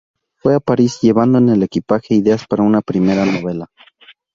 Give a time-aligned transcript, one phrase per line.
[0.41, 3.67] Fue a París, llevando en el equipaje ideas para una primera novela.